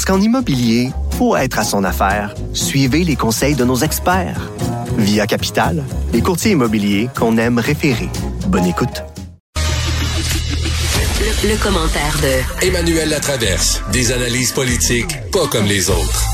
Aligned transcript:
Parce 0.00 0.16
qu'en 0.16 0.24
immobilier, 0.24 0.88
pour 1.18 1.36
être 1.36 1.58
à 1.58 1.62
son 1.62 1.84
affaire, 1.84 2.34
suivez 2.54 3.04
les 3.04 3.16
conseils 3.16 3.54
de 3.54 3.64
nos 3.66 3.76
experts. 3.76 4.50
Via 4.96 5.26
Capital, 5.26 5.84
les 6.14 6.22
courtiers 6.22 6.52
immobiliers 6.52 7.10
qu'on 7.14 7.36
aime 7.36 7.58
référer. 7.58 8.08
Bonne 8.46 8.64
écoute. 8.64 9.02
Le, 11.20 11.50
le 11.50 11.62
commentaire 11.62 12.16
de 12.22 12.66
Emmanuel 12.66 13.10
Latraverse. 13.10 13.82
Des 13.92 14.10
analyses 14.10 14.52
politiques 14.52 15.18
pas 15.32 15.46
comme 15.48 15.66
les 15.66 15.90
autres. 15.90 16.24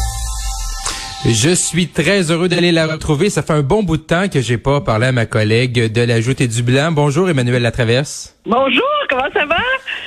Je 1.29 1.51
suis 1.53 1.89
très 1.89 2.31
heureux 2.31 2.49
d'aller 2.49 2.71
la 2.71 2.87
retrouver. 2.87 3.31
Ça 3.31 3.43
fait 3.43 3.55
un 3.55 3.63
bon 3.63 3.83
bout 3.83 3.97
de 3.97 4.03
temps 4.03 4.29
que 4.29 4.41
j'ai 4.43 4.59
pas 4.59 4.81
parlé 4.81 5.09
à 5.09 5.13
ma 5.13 5.27
collègue 5.27 5.91
de 5.93 6.03
la 6.03 6.21
Joute 6.21 6.41
et 6.41 6.47
du 6.47 6.63
Blanc. 6.63 6.93
Bonjour 6.93 7.29
Emmanuel 7.29 7.63
Latraverse. 7.63 8.37
Bonjour, 8.47 8.85
comment 9.11 9.29
ça 9.35 9.45
va? 9.45 9.57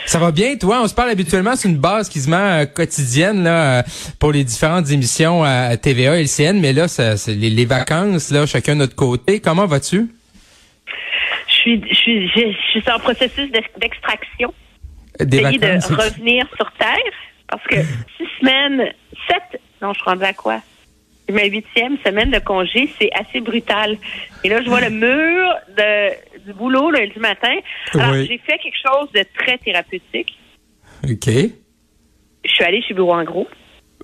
Ça 0.06 0.18
va 0.18 0.32
bien, 0.32 0.56
toi? 0.58 0.82
On 0.84 0.88
se 0.88 0.94
parle 0.96 1.10
habituellement 1.12 1.56
sur 1.56 1.70
une 1.70 1.78
base 1.78 2.10
quasiment 2.10 2.38
euh, 2.38 2.66
quotidienne 2.66 3.44
là, 3.44 3.80
euh, 3.80 3.84
pour 4.20 4.32
les 4.32 4.44
différentes 4.44 4.90
émissions 4.90 5.44
à 5.44 5.78
TVA 5.78 6.18
et 6.20 6.24
LCN, 6.24 6.60
mais 6.60 6.74
là, 6.74 6.88
ça, 6.88 7.16
c'est 7.18 7.34
les, 7.36 7.50
les 7.50 7.66
vacances, 7.66 8.32
là, 8.32 8.46
chacun 8.46 8.74
de 8.74 8.80
notre 8.80 8.96
côté. 8.96 9.40
Comment 9.40 9.66
vas-tu? 9.68 10.08
Je 11.48 11.54
suis, 11.54 11.84
je 11.90 11.94
suis, 11.96 12.28
je, 12.30 12.40
je 12.74 12.80
suis 12.80 12.92
en 12.92 13.00
processus 13.00 13.52
d'ex- 13.52 13.70
d'extraction. 13.78 14.54
Des 15.20 15.38
Essayer 15.40 15.58
de 15.60 15.66
vacances? 15.68 15.92
revenir 15.92 16.46
sur 16.56 16.72
Terre 16.80 16.96
parce 17.50 17.64
que 17.66 17.76
six 18.18 18.28
semaines, 18.40 18.92
sept, 19.28 19.60
non, 19.82 19.94
je 19.94 20.00
suis 20.00 20.10
rendue 20.10 20.24
à 20.24 20.34
quoi? 20.34 20.62
C'est 21.28 21.36
ma 21.36 21.44
huitième 21.46 21.98
semaine 22.06 22.32
de 22.32 22.40
congé, 22.40 22.90
c'est 23.00 23.10
assez 23.14 23.42
brutal. 23.42 23.98
Et 24.44 24.50
là, 24.50 24.62
je 24.64 24.70
vois 24.70 24.82
le 24.82 24.90
mur 24.90 25.54
de, 25.78 26.10
du 26.50 26.58
boulot 26.58 26.92
du 26.92 27.20
matin. 27.20 27.56
Alors, 27.94 28.12
Oui. 28.14 28.28
j'ai 28.28 28.38
fait 28.40 28.58
quelque 28.58 28.78
chose 28.86 29.12
de 29.14 29.24
très 29.38 29.58
thérapeutique. 29.58 30.38
OK. 31.04 31.28
Je 32.46 32.50
suis 32.50 32.64
allée 32.64 32.82
chez 32.82 32.94
Bureau 32.94 33.14
en 33.14 33.24
gros. 33.24 33.48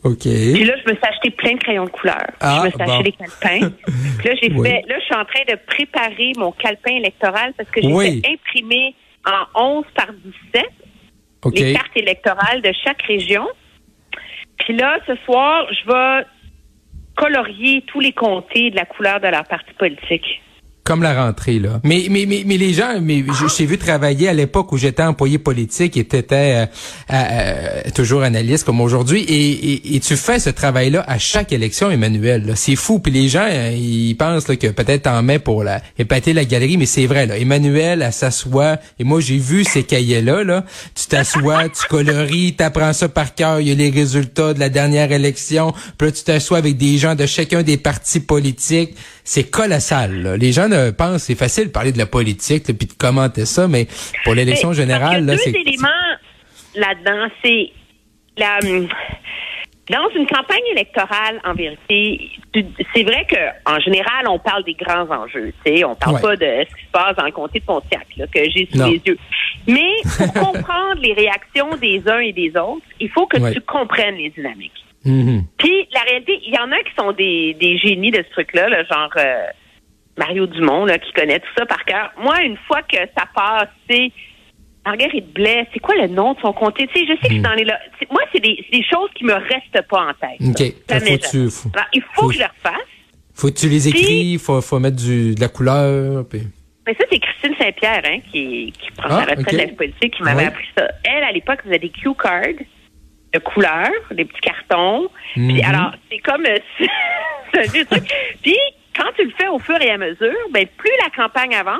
OK. 0.03 0.19
Puis 0.21 0.63
là, 0.65 0.75
je 0.85 0.91
me 0.91 0.95
suis 0.95 1.05
acheté 1.05 1.31
plein 1.31 1.53
de 1.53 1.59
crayons 1.59 1.85
de 1.85 1.89
couleur. 1.89 2.27
Ah, 2.39 2.59
je 2.61 2.65
me 2.65 2.71
suis 2.71 2.81
acheté 2.81 2.97
bon. 2.97 3.01
des 3.03 3.11
calepins. 3.13 3.69
Puis 4.19 4.27
là, 4.29 4.35
j'ai 4.41 4.51
Oui. 4.53 4.69
fait. 4.69 4.81
Là, 4.87 4.95
je 4.99 5.05
suis 5.05 5.15
en 5.15 5.25
train 5.25 5.43
de 5.47 5.55
préparer 5.65 6.31
mon 6.37 6.51
calepin 6.51 6.95
électoral 6.95 7.53
parce 7.57 7.69
que 7.71 7.81
j'ai 7.81 7.87
Oui. 7.93 8.21
fait 8.21 8.33
imprimer 8.33 8.93
en 9.25 9.61
11 9.79 9.85
par 9.95 10.07
17 10.13 10.63
OK. 11.43 11.57
les 11.57 11.73
cartes 11.73 11.95
électorales 11.97 12.61
de 12.61 12.71
chaque 12.83 13.01
région. 13.03 13.47
Puis 14.59 14.75
là, 14.75 14.99
ce 15.07 15.15
soir, 15.25 15.65
je 15.73 15.91
vais 15.91 16.25
colorier 17.15 17.81
tous 17.87 17.99
les 18.01 18.11
comtés 18.11 18.69
de 18.71 18.75
la 18.75 18.85
couleur 18.85 19.19
de 19.21 19.27
leur 19.27 19.45
parti 19.45 19.73
politique. 19.79 20.41
Comme 20.85 21.01
la 21.01 21.25
rentrée, 21.25 21.57
là. 21.57 21.81
Mais, 21.83 22.05
mais, 22.11 22.27
mais, 22.27 22.43
mais 22.45 22.57
les 22.57 22.71
gens, 22.71 23.01
mais 23.01 23.23
je, 23.27 23.47
je 23.47 23.63
vu 23.63 23.79
travailler 23.79 24.29
à 24.29 24.33
l'époque 24.33 24.71
où 24.71 24.77
j'étais 24.77 25.01
employé 25.01 25.39
politique 25.39 25.97
et 25.97 26.03
t'étais 26.03 26.67
euh, 27.11 27.11
euh, 27.11 27.81
toujours 27.95 28.21
analyste 28.21 28.65
comme 28.65 28.79
aujourd'hui. 28.81 29.21
Et, 29.21 29.95
et, 29.95 29.99
tu 29.99 30.15
fais 30.15 30.37
ce 30.37 30.51
travail-là 30.51 31.03
à 31.07 31.17
chaque 31.17 31.51
élection, 31.51 31.89
Emmanuel. 31.89 32.45
là. 32.45 32.55
C'est 32.55 32.75
fou. 32.75 32.99
Puis 32.99 33.11
les 33.11 33.29
gens, 33.29 33.47
euh, 33.49 33.71
ils 33.75 34.13
pensent 34.13 34.47
là, 34.47 34.55
que 34.57 34.67
peut-être 34.67 35.01
t'en 35.01 35.23
mets 35.23 35.39
pour 35.39 35.63
la, 35.63 35.81
épater 35.97 36.33
la 36.33 36.45
galerie, 36.45 36.77
mais 36.77 36.85
c'est 36.85 37.07
vrai. 37.07 37.25
Là. 37.25 37.39
Emmanuel, 37.39 38.03
elle 38.03 38.13
s'assoit. 38.13 38.77
Et 38.99 39.03
moi, 39.03 39.19
j'ai 39.21 39.37
vu 39.37 39.63
ces 39.63 39.81
cahiers-là. 39.81 40.43
Là. 40.43 40.65
Tu 40.93 41.07
t'assois, 41.07 41.67
tu 41.69 41.87
colories, 41.89 42.53
t'apprends 42.53 42.93
ça 42.93 43.09
par 43.09 43.33
cœur. 43.33 43.59
Il 43.59 43.69
y 43.69 43.71
a 43.71 43.73
les 43.73 43.89
résultats 43.89 44.53
de 44.53 44.59
la 44.59 44.69
dernière 44.69 45.11
élection. 45.11 45.73
Puis 45.97 46.09
là, 46.09 46.11
tu 46.11 46.23
t'assois 46.23 46.59
avec 46.59 46.77
des 46.77 46.99
gens 46.99 47.15
de 47.15 47.25
chacun 47.25 47.63
des 47.63 47.77
partis 47.77 48.19
politiques. 48.19 48.95
C'est 49.27 49.49
colossal. 49.49 50.21
là. 50.21 50.37
Les 50.37 50.51
gens 50.51 50.69
ne 50.69 50.91
pensent 50.91 51.23
c'est 51.23 51.35
facile 51.35 51.65
de 51.65 51.71
parler 51.71 51.91
de 51.91 51.97
la 51.97 52.05
politique 52.05 52.65
puis 52.77 52.87
de 52.87 52.93
commenter 52.93 53.45
ça, 53.45 53.67
mais 53.67 53.87
pour 54.23 54.35
l'élection 54.35 54.71
générale, 54.71 55.25
là, 55.25 55.35
c'est 55.37 55.51
deux 55.51 55.59
éléments 55.59 55.87
là-dedans. 56.75 57.27
C'est 57.43 57.71
la 58.37 58.59
dans 59.87 60.09
une 60.15 60.25
campagne 60.25 60.63
électorale, 60.71 61.39
en 61.45 61.53
vérité, 61.53 62.31
c'est 62.95 63.03
vrai 63.03 63.25
que 63.29 63.37
en 63.71 63.79
général, 63.79 64.27
on 64.27 64.39
parle 64.39 64.63
des 64.63 64.73
grands 64.73 65.07
enjeux. 65.11 65.53
Tu 65.63 65.75
sais, 65.77 65.83
on 65.83 65.93
parle 65.93 66.15
Ouais. 66.15 66.21
pas 66.21 66.35
de 66.35 66.45
ce 66.67 66.75
qui 66.75 66.85
se 66.85 66.91
passe 66.91 67.15
dans 67.15 67.25
le 67.25 67.31
comté 67.31 67.59
de 67.59 67.65
Pontiac 67.65 68.07
là, 68.17 68.25
que 68.25 68.39
j'ai 68.49 68.67
sous 68.71 68.77
Non. 68.79 68.87
les 68.87 69.01
yeux. 69.05 69.17
Mais 69.67 69.91
pour 70.17 70.33
comprendre 70.53 70.99
les 71.01 71.13
réactions 71.13 71.75
des 71.77 72.01
uns 72.07 72.17
et 72.19 72.33
des 72.33 72.49
autres, 72.57 72.85
il 72.99 73.09
faut 73.09 73.27
que 73.27 73.37
Ouais. 73.37 73.53
tu 73.53 73.61
comprennes 73.61 74.15
les 74.15 74.31
dynamiques. 74.31 74.84
Mhm. 75.05 75.43
Puis 75.57 75.87
la 75.93 76.01
réalité, 76.01 76.39
il 76.45 76.53
y 76.53 76.57
en 76.59 76.71
a 76.71 76.77
qui 76.79 76.91
sont 76.97 77.11
des, 77.11 77.53
des 77.59 77.77
génies 77.77 78.11
de 78.11 78.23
ce 78.27 78.31
truc-là, 78.33 78.69
là, 78.69 78.83
genre 78.83 79.09
euh, 79.17 79.45
Mario 80.17 80.47
Dumont, 80.47 80.85
là, 80.85 80.97
qui 80.97 81.11
connaît 81.13 81.39
tout 81.39 81.51
ça 81.57 81.65
par 81.65 81.83
cœur. 81.85 82.11
Moi, 82.21 82.41
une 82.43 82.57
fois 82.67 82.81
que 82.83 82.97
ça 83.17 83.25
passe, 83.35 83.69
c'est 83.89 84.11
Marguerite 84.85 85.33
Blais, 85.33 85.67
c'est 85.73 85.79
quoi 85.79 85.95
le 85.95 86.07
nom 86.07 86.33
de 86.33 86.39
son 86.39 86.53
comté? 86.53 86.87
Tu 86.87 86.99
sais, 86.99 87.05
je 87.07 87.13
sais 87.21 87.27
que 87.29 87.33
c'est 87.35 87.39
dans 87.41 87.53
les... 87.53 87.63
là- 87.65 87.79
c'est- 87.99 88.09
Moi, 88.11 88.21
c'est 88.31 88.39
des, 88.39 88.55
c'est 88.69 88.77
des 88.77 88.83
choses 88.83 89.09
qui 89.15 89.23
me 89.25 89.33
restent 89.33 89.87
pas 89.89 90.07
en 90.09 90.13
tête. 90.13 90.39
OK. 90.41 90.59
là. 90.59 90.65
Là, 90.89 90.99
Jamais, 90.99 91.17
faut 91.19 91.29
tu- 91.31 91.49
faut- 91.49 91.69
Alors, 91.73 91.87
il 91.93 92.01
faut, 92.01 92.07
faut- 92.21 92.27
que 92.29 92.33
je 92.35 92.39
le 92.39 92.45
refasse. 92.45 92.87
Faut 93.33 93.47
que 93.49 93.53
tu 93.57 93.67
les 93.67 93.87
écris, 93.89 94.37
faut, 94.37 94.61
faut 94.61 94.79
mettre 94.79 94.95
du, 94.97 95.35
de 95.35 95.41
la 95.41 95.49
couleur. 95.49 96.25
puis- 96.29 96.43
Mais 96.87 96.93
ça, 96.93 97.03
c'est 97.11 97.19
Christine 97.19 97.55
Saint-Pierre 97.59 98.01
hein, 98.05 98.19
qui, 98.31 98.71
qui 98.79 98.91
prend 98.91 99.09
Ah, 99.09 99.25
sa 99.27 99.35
retraite 99.35 99.51
de 99.53 99.57
la 99.57 99.67
politique, 99.75 100.13
qui 100.15 100.23
m'avait 100.23 100.43
Ouais. 100.43 100.47
appris 100.47 100.67
ça. 100.77 100.87
Elle, 101.03 101.23
à 101.23 101.31
l'époque, 101.31 101.59
faisait 101.63 101.79
des 101.79 101.89
cue 101.89 102.13
cards 102.13 102.43
de 103.35 103.39
couleur, 103.39 103.89
des 104.11 104.25
petits 104.25 104.41
cartons. 104.41 105.07
Puis 105.33 105.61
Mhm. 105.61 105.65
alors, 105.65 105.91
c'est 106.09 106.19
comme... 106.19 106.43
Puis, 108.43 108.57
quand 108.95 109.09
tu 109.17 109.25
le 109.25 109.31
fais 109.37 109.47
au 109.47 109.59
fur 109.59 109.79
et 109.81 109.89
à 109.91 109.97
mesure, 109.97 110.33
ben 110.51 110.65
plus 110.77 110.91
la 111.03 111.09
campagne 111.09 111.55
avance, 111.55 111.79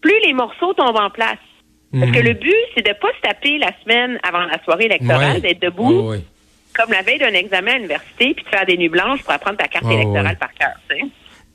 plus 0.00 0.18
les 0.24 0.32
morceaux 0.32 0.72
tombent 0.74 0.96
en 0.96 1.10
place. 1.10 1.36
Parce 1.92 2.06
Mhm. 2.06 2.12
que 2.14 2.20
le 2.20 2.32
but, 2.34 2.54
c'est 2.74 2.86
de 2.86 2.92
pas 2.94 3.08
se 3.16 3.20
taper 3.20 3.58
la 3.58 3.72
semaine 3.82 4.18
avant 4.22 4.44
la 4.44 4.62
soirée 4.62 4.84
électorale, 4.84 5.34
Ouais. 5.34 5.40
d'être 5.40 5.60
debout 5.60 5.92
Ouais, 6.02 6.08
ouais. 6.18 6.24
comme 6.74 6.90
la 6.92 7.02
veille 7.02 7.18
d'un 7.18 7.32
examen 7.34 7.72
à 7.72 7.76
l'université, 7.76 8.32
puis 8.34 8.44
de 8.44 8.48
faire 8.48 8.64
des 8.64 8.76
nuits 8.76 8.88
blanches 8.88 9.22
pour 9.22 9.32
apprendre 9.32 9.56
ta 9.56 9.66
carte 9.68 9.86
électorale 9.90 10.36
par 10.38 10.52
cœur. 10.54 10.70
tu 10.88 10.96
sais. 10.96 11.02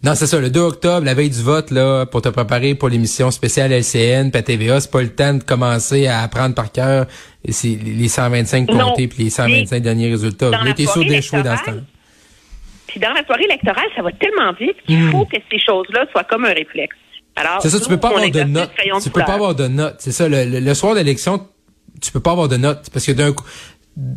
Non, 0.05 0.13
c'est 0.13 0.27
ça, 0.27 0.39
le 0.39 0.49
2 0.51 0.59
octobre, 0.59 1.03
la 1.05 1.13
veille 1.15 1.31
du 1.31 1.41
vote, 1.41 1.71
là, 1.71 2.05
pour 2.05 2.21
te 2.21 2.29
préparer 2.29 2.75
pour 2.75 2.89
l'émission 2.89 3.31
spéciale 3.31 3.71
LCN, 3.71 4.29
à 4.35 4.41
TVA, 4.43 4.79
c'est 4.79 4.91
pas 4.91 5.01
le 5.01 5.09
temps 5.09 5.33
de 5.33 5.43
commencer 5.43 6.05
à 6.05 6.19
apprendre 6.21 6.53
par 6.53 6.71
cœur 6.71 7.07
les 7.43 8.07
125 8.07 8.69
Non. 8.69 8.89
comtés 8.89 9.07
puis 9.07 9.23
les 9.23 9.29
125 9.31 9.71
Mais 9.71 9.81
derniers 9.81 10.11
résultats. 10.11 10.51
Là, 10.51 10.59
t'es 10.75 10.85
sûr 10.85 11.03
d'échouer 11.03 11.41
dans 11.41 11.57
ce 11.57 11.63
temps. 11.65 11.77
Puis 12.87 12.99
dans 12.99 13.13
la 13.13 13.25
soirée 13.25 13.45
électorale, 13.45 13.87
ça 13.95 14.01
va 14.03 14.11
tellement 14.11 14.53
vite 14.53 14.75
qu'il 14.85 15.01
Mm. 15.05 15.11
faut 15.11 15.25
que 15.25 15.37
ces 15.51 15.59
choses-là 15.59 16.05
soient 16.11 16.23
comme 16.23 16.45
un 16.45 16.53
réflexe. 16.53 16.95
Alors, 17.35 17.61
C'est 17.61 17.69
ça, 17.69 17.79
tu 17.79 17.89
peux 17.89 17.97
pas 17.97 18.09
avoir 18.09 18.29
de 18.29 18.43
notes. 18.43 18.71
Tu 19.03 19.09
peux 19.09 19.19
pas 19.21 19.33
avoir 19.33 19.55
de 19.55 19.67
notes. 19.67 19.95
C'est 19.99 20.11
ça, 20.11 20.29
le, 20.29 20.45
le- 20.45 20.59
le 20.59 20.73
soir 20.73 20.95
d'élection, 20.95 21.45
tu 22.01 22.11
peux 22.11 22.19
pas 22.21 22.31
avoir 22.31 22.47
de 22.47 22.57
notes. 22.57 22.89
Parce 22.93 23.05
que 23.05 23.11
d'un 23.11 23.33
coup, 23.33 23.43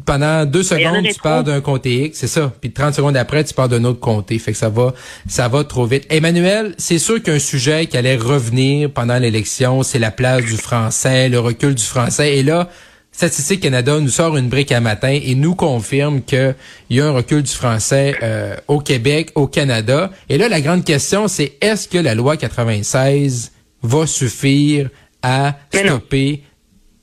pendant 0.04 0.44
deux 0.44 0.64
secondes, 0.64 1.04
tu 1.04 1.20
parles 1.20 1.44
trop. 1.44 1.52
d'un 1.52 1.60
comté 1.60 2.06
X, 2.06 2.18
c'est 2.18 2.26
ça. 2.26 2.52
Puis 2.60 2.72
30 2.72 2.94
secondes 2.94 3.16
après, 3.16 3.44
tu 3.44 3.54
parles 3.54 3.68
d'un 3.68 3.84
autre 3.84 4.00
comté. 4.00 4.38
Fait 4.38 4.52
que 4.52 4.58
ça 4.58 4.68
va, 4.68 4.92
ça 5.28 5.46
va 5.48 5.62
trop 5.62 5.86
vite. 5.86 6.04
Emmanuel, 6.10 6.74
c'est 6.78 6.98
sûr 6.98 7.22
qu'un 7.22 7.38
sujet 7.38 7.86
qui 7.86 7.96
allait 7.96 8.16
revenir 8.16 8.90
pendant 8.90 9.18
l'élection, 9.18 9.84
c'est 9.84 10.00
la 10.00 10.10
place 10.10 10.44
du 10.44 10.56
français, 10.56 11.28
le 11.28 11.38
recul 11.38 11.74
du 11.74 11.84
français. 11.84 12.38
Et 12.38 12.42
là, 12.42 12.68
Statistique 13.12 13.60
Canada 13.60 13.98
nous 14.00 14.10
sort 14.10 14.36
une 14.36 14.48
brique 14.48 14.70
à 14.72 14.80
matin 14.80 15.16
et 15.20 15.34
nous 15.34 15.54
confirme 15.54 16.22
qu'il 16.22 16.54
y 16.90 17.00
a 17.00 17.06
un 17.06 17.12
recul 17.12 17.42
du 17.42 17.52
français 17.52 18.14
euh, 18.22 18.56
au 18.68 18.80
Québec, 18.80 19.32
au 19.34 19.46
Canada. 19.46 20.10
Et 20.28 20.38
là, 20.38 20.48
la 20.48 20.60
grande 20.60 20.84
question, 20.84 21.26
c'est 21.28 21.56
est-ce 21.60 21.88
que 21.88 21.98
la 21.98 22.14
loi 22.14 22.36
96 22.36 23.52
va 23.82 24.06
suffire 24.06 24.88
à 25.22 25.56
Mais 25.74 25.82
non. 25.82 25.96
stopper 25.96 26.42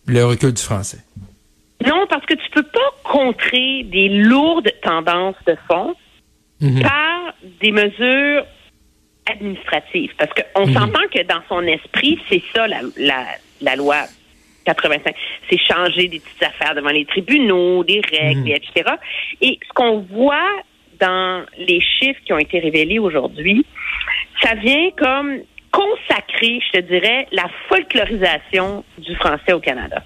le 0.06 0.26
recul 0.26 0.54
du 0.54 0.62
français? 0.62 1.00
Non, 1.88 2.06
parce 2.10 2.26
que 2.26 2.34
tu 2.34 2.50
peux 2.52 2.64
pas 2.64 2.92
contrer 3.04 3.84
des 3.84 4.10
lourdes 4.10 4.72
tendances 4.82 5.36
de 5.48 5.56
fond 5.68 5.96
Mhm. 6.62 6.82
par 6.82 7.34
des 7.62 7.72
mesures 7.72 8.46
administratives. 9.30 10.14
Parce 10.18 10.32
qu'on 10.34 10.68
Mhm. 10.68 10.74
s'entend 10.74 11.08
que 11.14 11.24
dans 11.24 11.42
son 11.50 11.62
esprit, 11.64 12.20
c'est 12.30 12.44
ça 12.54 12.68
la, 12.68 12.82
la, 12.98 13.26
la 13.62 13.76
loi 13.76 13.98
85. 14.66 15.16
C'est 15.50 15.60
changer 15.60 16.08
des 16.08 16.20
petites 16.20 16.44
affaires 16.44 16.76
devant 16.76 16.90
les 16.90 17.06
tribunaux, 17.06 17.84
des 17.84 18.02
règles, 18.12 18.42
Mhm. 18.42 18.48
et 18.48 18.56
etc. 18.56 18.92
Et 19.42 19.60
ce 19.68 19.74
qu'on 19.74 20.00
voit 20.00 20.50
dans 21.00 21.46
les 21.58 21.82
chiffres 21.82 22.20
qui 22.26 22.34
ont 22.34 22.38
été 22.40 22.60
révélés 22.60 23.00
aujourd'hui, 23.00 23.66
ça 24.42 24.56
vient 24.56 24.90
comme 24.98 25.40
consacrer, 25.72 26.60
je 26.72 26.80
te 26.80 26.86
dirais, 26.86 27.28
la 27.32 27.50
folklorisation 27.68 28.84
du 28.98 29.14
français 29.16 29.52
au 29.54 29.60
Canada. 29.60 30.04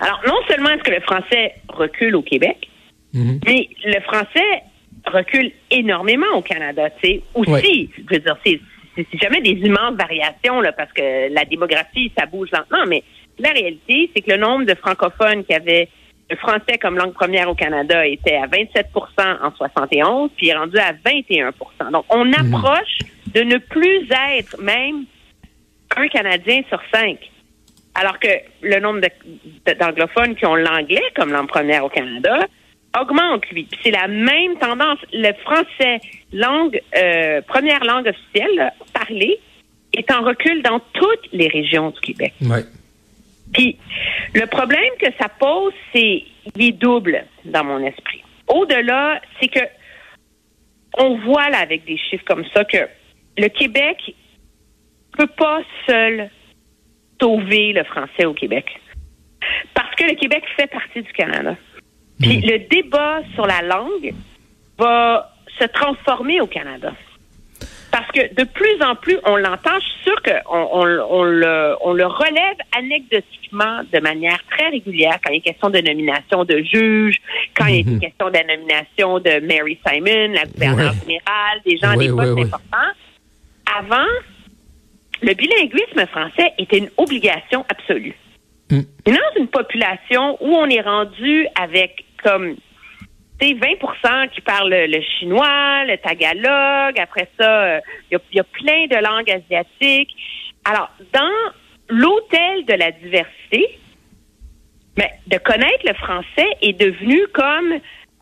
Alors, 0.00 0.20
non 0.26 0.36
seulement 0.48 0.70
est-ce 0.70 0.82
que 0.82 0.90
le 0.90 1.00
français 1.00 1.54
recule 1.68 2.16
au 2.16 2.22
Québec, 2.22 2.68
Mhm. 3.14 3.40
Mais 3.46 3.68
le 3.84 4.00
français 4.00 4.62
recule 5.06 5.52
énormément 5.70 6.26
au 6.34 6.42
Canada, 6.42 6.90
tu 7.02 7.08
sais. 7.08 7.22
Aussi, 7.34 7.90
je 7.96 8.14
veux 8.14 8.20
dire, 8.20 8.36
c'est 8.44 8.60
c'est 8.96 9.06
c'est 9.10 9.18
jamais 9.18 9.40
des 9.40 9.50
immenses 9.50 9.94
variations, 9.96 10.60
là, 10.60 10.72
parce 10.72 10.92
que 10.92 11.32
la 11.32 11.44
démographie, 11.44 12.12
ça 12.18 12.26
bouge 12.26 12.48
lentement, 12.52 12.84
mais 12.86 13.02
la 13.38 13.50
réalité, 13.50 14.10
c'est 14.14 14.22
que 14.22 14.32
le 14.32 14.38
nombre 14.38 14.64
de 14.64 14.74
francophones 14.74 15.44
qui 15.44 15.54
avaient 15.54 15.88
le 16.30 16.36
français 16.36 16.76
comme 16.80 16.98
langue 16.98 17.14
première 17.14 17.48
au 17.48 17.54
Canada 17.54 18.04
était 18.06 18.34
à 18.34 18.46
27% 18.46 18.82
en 19.42 19.54
71, 19.56 20.30
puis 20.36 20.48
est 20.48 20.54
rendu 20.54 20.76
à 20.76 20.92
21% 20.92 21.90
Donc, 21.90 22.04
on 22.10 22.30
approche 22.32 22.98
de 23.32 23.40
ne 23.42 23.56
plus 23.56 24.06
être 24.36 24.60
même 24.60 25.04
un 25.96 26.08
Canadien 26.08 26.62
sur 26.68 26.80
cinq. 26.92 27.18
Alors 27.98 28.20
que 28.20 28.28
le 28.62 28.78
nombre 28.78 29.00
d'anglophones 29.80 30.36
qui 30.36 30.46
ont 30.46 30.54
l'anglais 30.54 31.02
comme 31.16 31.32
langue 31.32 31.48
première 31.48 31.84
au 31.84 31.88
Canada 31.88 32.46
augmente, 32.98 33.44
lui. 33.50 33.64
Puis 33.64 33.80
c'est 33.82 33.90
la 33.90 34.06
même 34.06 34.56
tendance. 34.60 34.98
Le 35.12 35.32
français, 35.42 35.98
langue 36.32 36.80
euh, 36.96 37.42
première 37.42 37.84
langue 37.84 38.06
officielle, 38.06 38.54
là, 38.54 38.72
parlée, 38.92 39.40
est 39.92 40.08
en 40.12 40.22
recul 40.22 40.62
dans 40.62 40.80
toutes 40.92 41.28
les 41.32 41.48
régions 41.48 41.90
du 41.90 41.98
Québec. 42.00 42.34
Ouais. 42.40 42.64
Puis 43.52 43.76
le 44.34 44.46
problème 44.46 44.92
que 45.00 45.08
ça 45.20 45.28
pose, 45.28 45.72
c'est 45.92 46.22
il 46.54 46.68
est 46.68 46.72
double 46.72 47.24
dans 47.44 47.64
mon 47.64 47.82
esprit. 47.84 48.22
Au-delà, 48.46 49.20
c'est 49.40 49.48
que 49.48 49.60
on 50.96 51.18
voit 51.18 51.50
là 51.50 51.58
avec 51.58 51.84
des 51.84 51.96
chiffres 51.96 52.24
comme 52.24 52.44
ça 52.54 52.64
que 52.64 52.88
le 53.36 53.48
Québec 53.48 54.14
peut 55.16 55.26
pas 55.26 55.62
seul 55.86 56.30
sauver 57.20 57.72
le 57.72 57.84
français 57.84 58.24
au 58.24 58.34
Québec. 58.34 58.66
Parce 59.74 59.94
que 59.94 60.04
le 60.04 60.14
Québec 60.14 60.42
fait 60.56 60.66
partie 60.66 61.02
du 61.02 61.12
Canada. 61.12 61.56
Puis 62.20 62.40
le 62.40 62.58
débat 62.68 63.20
sur 63.34 63.46
la 63.46 63.62
langue 63.62 64.12
va 64.78 65.32
se 65.58 65.64
transformer 65.66 66.40
au 66.40 66.46
Canada. 66.46 66.92
Parce 67.90 68.10
que 68.12 68.34
de 68.34 68.44
plus 68.44 68.82
en 68.82 68.94
plus, 68.96 69.16
on 69.24 69.36
l'entend, 69.36 69.70
je 69.80 69.84
suis 69.86 70.02
sûre 70.04 70.22
qu'on 70.22 70.58
on, 70.82 70.82
on 71.10 71.22
le, 71.24 71.74
on 71.80 71.92
le 71.94 72.04
relève 72.06 72.56
anecdotiquement 72.76 73.80
de 73.90 73.98
manière 74.00 74.38
très 74.50 74.68
régulière 74.68 75.18
quand 75.24 75.32
il 75.32 75.38
est 75.38 75.40
question 75.40 75.70
de 75.70 75.78
nomination 75.78 76.44
de 76.44 76.58
juges, 76.62 77.16
quand 77.56 77.66
il 77.66 77.78
est 77.96 77.98
question 78.00 78.28
de 78.28 78.34
la 78.34 78.44
nomination 78.44 79.18
de 79.20 79.40
Mary 79.46 79.78
Simon, 79.86 80.32
la 80.34 80.44
gouverneure 80.44 80.92
Ouais. 80.92 81.00
générale, 81.06 81.60
des 81.64 81.76
gens 81.78 81.96
Oui, 81.96 82.08
des 82.08 82.12
postes 82.14 82.32
oui. 82.34 82.42
importants. 82.42 82.94
Avant, 83.78 84.06
le 85.22 85.34
bilinguisme 85.34 86.06
français 86.06 86.52
était 86.58 86.78
une 86.78 86.90
obligation 86.96 87.64
absolue. 87.68 88.14
Mm. 88.70 88.80
Et 89.06 89.10
dans 89.10 89.40
une 89.40 89.48
population 89.48 90.36
où 90.40 90.54
on 90.54 90.66
est 90.66 90.80
rendu 90.80 91.46
avec 91.60 92.04
comme 92.22 92.56
tu 93.40 93.46
sais, 93.46 93.54
20% 93.54 94.30
qui 94.30 94.40
parlent 94.40 94.68
le, 94.68 95.00
chinois, 95.18 95.84
le 95.84 95.96
tagalog, 95.98 96.98
après 96.98 97.28
ça, 97.38 97.64
euh, 97.64 97.80
il 98.10 98.14
y, 98.14 98.16
a, 98.16 98.20
il 98.32 98.36
y 98.36 98.40
a 98.40 98.44
plein 98.44 98.86
de 98.86 98.96
langues 98.96 99.30
asiatiques. 99.30 100.14
Alors, 100.64 100.90
dans 101.12 101.52
l'hôtel 101.88 102.64
de 102.64 102.74
la 102.74 102.90
diversité, 102.90 103.78
mais 104.96 105.10
de 105.28 105.38
connaître 105.38 105.84
le 105.86 105.94
français 105.94 106.48
est 106.60 106.78
devenu 106.78 107.26
comme, 107.32 107.78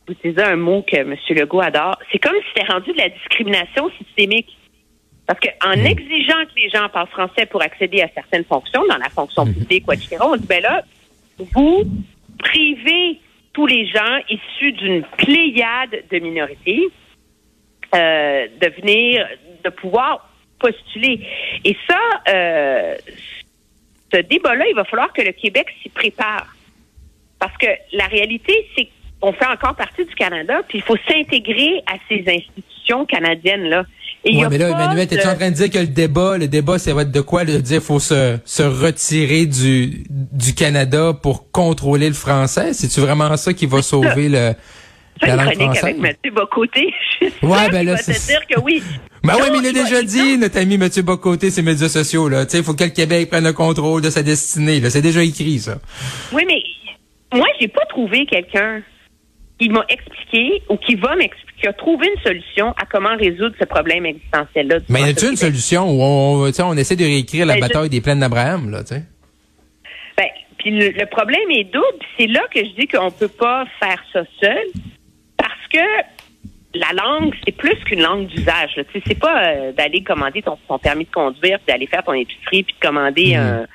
vous 0.07 0.13
utilisez 0.13 0.43
un 0.43 0.57
mot 0.57 0.83
que 0.83 0.97
M. 0.97 1.17
Legault 1.31 1.63
adore, 1.63 1.99
c'est 2.13 2.19
comme 2.19 2.37
si 2.37 2.49
c'était 2.55 2.71
rendu 2.71 2.93
de 2.93 2.99
la 2.99 3.09
discrimination 3.09 3.91
systémique. 3.99 4.55
Parce 5.27 5.41
qu'en 5.41 5.73
exigeant 5.73 6.45
que 6.45 6.61
les 6.61 6.71
gens 6.71 6.89
parlent 6.89 7.09
français 7.09 7.47
pour 7.47 7.63
accéder 7.63 8.01
à 8.03 8.09
certaines 8.15 8.45
fonctions, 8.45 8.85
dans 8.89 8.97
la 8.97 9.09
fonction 9.09 9.45
publique 9.45 9.87
ou 9.89 9.93
etc., 9.93 10.19
on 10.21 10.37
dit, 10.37 10.47
ben 10.47 10.63
là, 10.63 10.85
vous 11.39 11.85
privez 12.39 13.21
tous 13.53 13.67
les 13.67 13.87
gens 13.87 14.19
issus 14.29 14.73
d'une 14.73 15.03
pléiade 15.17 16.05
de 16.11 16.19
minorités 16.19 16.89
euh, 17.95 18.47
de 18.61 18.69
venir, 18.81 19.27
de 19.65 19.71
pouvoir 19.71 20.29
postuler. 20.59 21.21
Et 21.65 21.77
ça, 21.89 21.99
euh, 22.29 22.95
ce 24.13 24.19
débat-là, 24.19 24.67
il 24.69 24.75
va 24.75 24.85
falloir 24.85 25.13
que 25.13 25.23
le 25.23 25.33
Québec 25.33 25.69
s'y 25.83 25.89
prépare. 25.89 26.55
Parce 27.39 27.57
que 27.59 27.67
la 27.93 28.07
réalité, 28.07 28.69
c'est 28.77 28.89
qu'on 29.21 29.33
fait 29.33 29.47
encore 29.47 29.77
partie 29.77 30.05
du 30.05 30.15
Canada, 30.15 30.63
puis 30.69 30.79
il 30.79 30.83
faut 30.83 30.97
s'intégrer 31.09 31.83
à 31.87 31.95
ces 32.09 32.25
institutions 32.27 33.07
canadiennes-là. 33.07 33.85
Et 34.29 34.37
Ouais, 34.39 34.45
a 34.45 34.49
mais 34.49 34.59
là, 34.59 34.71
Emmanuel, 34.71 35.07
t'es-tu 35.07 35.25
de- 35.25 35.29
en 35.31 35.37
train 35.37 35.51
de 35.51 35.55
dire 35.55 35.71
que 35.71 35.79
le 35.79 35.87
débat, 35.87 36.37
le 36.37 36.49
débat, 36.49 36.79
ça 36.81 36.93
va 36.93 37.03
être 37.03 37.13
de 37.13 37.21
quoi? 37.21 37.45
De 37.45 37.59
dire 37.59 37.81
faut 37.81 38.01
se, 38.01 38.39
se 38.45 38.63
retirer 38.65 39.47
du, 39.47 40.05
du 40.11 40.53
Canada 40.55 41.13
pour 41.13 41.51
contrôler 41.53 42.09
le 42.09 42.15
français? 42.15 42.73
C'est-tu 42.75 43.01
vraiment 43.01 43.37
ça 43.37 43.53
qui 43.55 43.67
va 43.67 43.83
sauver 43.83 44.29
le, 44.29 44.53
Fais 45.21 45.29
la 45.29 45.37
langue 45.37 45.55
française? 45.55 45.85
avec 45.85 45.99
Mathieu 45.99 46.31
Bocoté. 46.33 46.93
Ouais, 47.43 47.71
ben 47.71 47.87
là, 47.87 47.93
va 47.93 47.99
te 47.99 48.13
c'est- 48.13 48.27
dire 48.27 48.41
que 48.49 48.61
oui. 48.61 48.83
Ben 49.25 49.35
oui, 49.37 49.49
mais 49.53 49.59
il 49.59 49.63
l'a 49.65 49.73
va- 49.73 49.85
déjà 49.89 50.03
dit, 50.03 50.37
notre 50.39 50.59
ami 50.59 50.77
Mathieu 50.77 51.03
Bocoté, 51.03 51.51
ses 51.51 51.63
médias 51.63 51.89
sociaux, 51.89 52.29
là. 52.29 52.45
Tu 52.47 52.53
sais, 52.53 52.59
il 52.59 52.65
faut 52.65 52.75
que 52.75 52.85
le 52.85 52.91
Québec 52.91 53.31
prenne 53.31 53.45
le 53.45 53.53
contrôle 53.53 54.03
de 54.03 54.11
sa 54.11 54.23
destinée, 54.23 54.81
là. 54.81 54.91
C'est 54.91 55.03
déjà 55.03 55.23
écrit, 55.23 55.59
ça. 55.61 55.79
Oui, 56.33 56.43
mais 56.47 56.63
moi, 57.39 57.47
j'ai 57.61 57.69
pas 57.69 57.85
trouvé 57.89 58.27
quelqu'un 58.27 58.83
qui 59.59 59.69
m'a 59.71 59.85
expliqué 59.89 60.63
ou 60.69 60.77
qui 60.77 60.95
va 60.97 61.17
m'expliquer, 61.17 61.46
qui 61.61 61.67
a 61.67 61.73
trouvé 61.73 62.07
une 62.15 62.23
solution 62.23 62.71
à 62.73 62.85
comment 62.91 63.17
résoudre 63.17 63.55
ce 63.59 63.65
problème 63.65 64.05
existentiel-là. 64.07 64.77
Mais 64.89 65.01
y 65.01 65.05
a-t-il 65.11 65.31
une 65.31 65.37
solution 65.37 65.91
où 65.91 66.03
on, 66.03 66.51
on 66.51 66.77
essaie 66.77 66.97
de 66.97 67.05
réécrire 67.05 67.47
la 67.47 67.55
Ben, 67.55 67.63
je- 67.65 67.69
bataille 67.69 67.89
des 67.91 68.01
plaines 68.01 68.21
d'Abraham, 68.21 68.71
là, 68.71 68.81
tu 68.83 68.95
sais? 68.95 69.03
Ben, 70.19 70.27
puis 70.59 70.71
le, 70.71 70.91
le 70.91 71.07
problème 71.07 71.51
est 71.51 71.65
double. 71.65 71.85
puis 72.01 72.09
C'est 72.19 72.27
là 72.27 72.43
que 72.53 72.61
je 72.61 72.71
dis 72.79 72.87
qu'on 72.87 73.11
peut 73.11 73.29
pas 73.29 73.65
faire 73.81 74.03
ça 74.13 74.23
seul, 74.41 74.65
parce 75.37 75.67
que 75.73 75.79
la 76.75 76.93
langue, 76.93 77.35
c'est 77.45 77.57
plus 77.57 77.77
qu'une 77.87 78.03
langue 78.03 78.27
d'usage. 78.27 78.73
Tu 78.75 78.83
sais, 78.93 79.03
c'est 79.07 79.19
pas 79.19 79.47
euh, 79.49 79.73
d'aller 79.73 80.03
commander 80.03 80.43
ton, 80.43 80.59
ton 80.69 80.79
permis 80.79 81.05
de 81.07 81.11
conduire, 81.11 81.59
puis 81.61 81.73
d'aller 81.73 81.87
faire 81.87 82.03
ton 82.05 82.13
épicerie, 82.13 82.65
puis 82.65 82.75
de 82.79 82.87
commander 82.87 83.35
un 83.35 83.67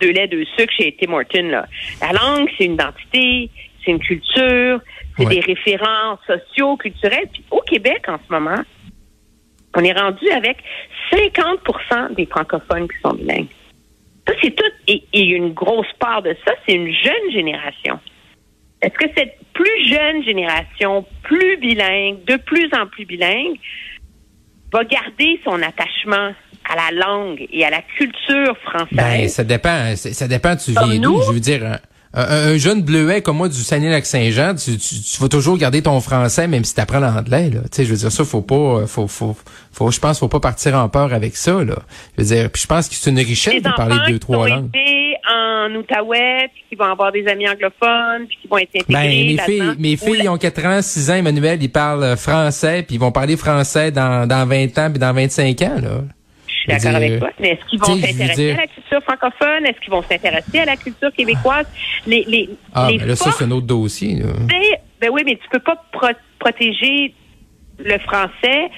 deux 0.00 0.10
laits, 0.12 0.30
deux 0.30 0.44
sucres 0.58 0.72
chez 0.76 0.94
Tim 1.00 1.12
Hortons. 1.12 1.48
Là. 1.48 1.66
La 2.02 2.12
langue, 2.12 2.48
c'est 2.56 2.64
une 2.64 2.74
identité, 2.74 3.50
c'est 3.86 3.92
une 3.92 4.00
culture, 4.00 4.80
c'est 5.16 5.24
Ouais. 5.26 5.34
des 5.36 5.40
références 5.40 6.18
sociaux, 6.26 6.76
culturels. 6.76 7.28
Puis 7.32 7.42
au 7.50 7.60
Québec, 7.62 8.04
en 8.08 8.18
ce 8.18 8.30
moment, 8.32 8.60
on 9.74 9.80
est 9.84 9.92
rendu 9.92 10.28
avec 10.30 10.58
50% 11.10 12.14
des 12.14 12.26
francophones 12.26 12.88
qui 12.88 12.96
sont 13.02 13.14
bilingues. 13.14 13.46
Ça, 14.28 14.34
c'est 14.42 14.50
tout. 14.54 14.64
Et, 14.88 15.02
et 15.12 15.22
une 15.22 15.52
grosse 15.54 15.90
part 16.00 16.20
de 16.22 16.36
ça, 16.44 16.52
c'est 16.66 16.74
une 16.74 16.92
jeune 16.92 17.30
génération. 17.32 17.98
Est-ce 18.82 18.94
que 18.94 19.06
cette 19.16 19.38
plus 19.54 19.88
jeune 19.88 20.22
génération, 20.24 21.06
plus 21.22 21.56
bilingue, 21.58 22.24
de 22.24 22.36
plus 22.36 22.68
en 22.78 22.86
plus 22.86 23.04
bilingue, 23.06 23.56
va 24.72 24.84
garder 24.84 25.40
son 25.44 25.62
attachement 25.62 26.32
à 26.68 26.74
la 26.74 26.90
langue 27.06 27.46
et 27.52 27.64
à 27.64 27.70
la 27.70 27.80
culture 27.96 28.56
française? 28.58 28.88
Ben, 28.92 29.28
ça 29.28 29.44
dépend. 29.44 29.94
Ça 29.96 30.28
dépend, 30.28 30.56
tu 30.56 30.72
viens 30.72 30.98
d'où? 31.00 31.22
Je 31.22 31.32
veux 31.32 31.40
dire, 31.40 31.78
un, 32.16 32.22
un- 32.22 32.48
un 32.54 32.56
jeune 32.56 32.82
bleuet 32.82 33.20
comme 33.22 33.36
moi 33.36 33.48
du 33.48 33.56
Saguenay-Lac-Saint-Jean, 33.62 34.54
tu, 34.56 34.76
tu, 34.78 35.00
tu 35.00 35.20
vas 35.20 35.28
toujours 35.28 35.56
garder 35.58 35.82
ton 35.82 36.00
français, 36.00 36.48
même 36.48 36.64
si 36.64 36.74
tu 36.74 36.80
apprends 36.80 36.98
l'anglais, 37.00 37.50
là. 37.50 37.60
Tu 37.62 37.68
sais, 37.72 37.84
je 37.84 37.90
veux 37.90 37.96
dire, 37.96 38.10
ça, 38.10 38.24
faut 38.24 38.42
pas, 38.42 38.86
faut, 38.86 39.06
faut, 39.06 39.36
faut, 39.72 39.90
je 39.90 40.00
pense, 40.00 40.18
faut 40.18 40.28
pas 40.28 40.40
partir 40.40 40.74
en 40.76 40.88
peur 40.88 41.12
avec 41.12 41.36
ça, 41.36 41.52
là. 41.62 41.76
Je 42.18 42.22
veux 42.22 42.28
dire, 42.34 42.50
puis 42.50 42.62
je 42.62 42.66
pense 42.66 42.88
que 42.88 42.94
c'est 42.94 43.10
une 43.10 43.18
richesse 43.18 43.62
de 43.62 43.68
parler 43.76 43.96
deux, 44.08 44.18
trois 44.18 44.48
langues. 44.56 44.70
en 45.28 45.74
Outaouais, 45.74 46.48
puis 46.54 46.62
qui 46.70 46.74
vont 46.76 46.84
avoir 46.84 47.10
des 47.12 47.26
amis 47.26 47.48
anglophones, 47.48 48.26
puis 48.28 48.38
qui 48.42 48.48
vont 48.48 48.58
être 48.58 48.68
intégrés 48.76 48.92
Ben, 48.92 49.08
mes 49.08 49.36
filles, 49.44 49.74
mes 49.78 49.96
filles 49.96 50.28
ont 50.28 50.38
4 50.38 50.64
ans, 50.66 50.80
6 50.82 51.10
ans, 51.10 51.14
Emmanuel, 51.14 51.60
ils 51.60 51.68
parlent 51.72 52.04
euh, 52.04 52.16
français, 52.16 52.84
puis 52.86 52.94
ils 52.96 53.00
vont 53.00 53.10
parler 53.10 53.36
français 53.36 53.90
dans, 53.90 54.28
dans 54.28 54.46
20 54.46 54.78
ans, 54.78 54.90
puis 54.90 54.98
dans 55.00 55.12
25 55.12 55.60
ans, 55.62 55.80
là. 55.82 55.90
Je 56.68 56.72
suis 56.72 56.84
d'accord 56.84 56.96
avec 56.96 57.10
dire, 57.10 57.20
toi. 57.20 57.30
Mais 57.40 57.48
est-ce 57.50 57.68
qu'ils 57.70 57.78
vont 57.80 57.96
s'intéresser 57.96 58.50
à 58.52 58.56
la 58.56 58.66
culture 58.66 59.02
francophone? 59.02 59.66
Est-ce 59.66 59.80
qu'ils 59.80 59.90
vont 59.90 60.02
s'intéresser 60.02 60.58
à 60.60 60.64
la 60.64 60.76
culture 60.76 61.12
québécoise? 61.12 61.66
Les, 62.06 62.24
les, 62.28 62.48
Ah, 62.74 62.88
les 62.90 62.98
mais 62.98 63.06
là, 63.06 63.16
ça, 63.16 63.30
c'est 63.32 63.44
un 63.44 63.50
autre 63.50 63.66
dossier. 63.66 64.16
Mais- 64.48 64.80
ben 65.00 65.10
oui, 65.12 65.22
mais 65.26 65.36
tu 65.36 65.48
peux 65.50 65.58
pas 65.60 65.76
pro- 65.92 66.08
protéger 66.38 67.14
le 67.78 67.98
français 67.98 68.70